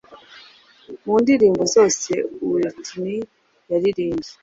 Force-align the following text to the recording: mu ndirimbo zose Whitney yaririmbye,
mu 1.03 1.15
ndirimbo 1.21 1.63
zose 1.73 2.11
Whitney 2.49 3.19
yaririmbye, 3.71 4.31